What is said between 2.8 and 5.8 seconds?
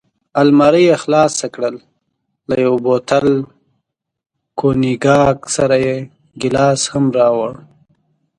بوتل کونیګاک سره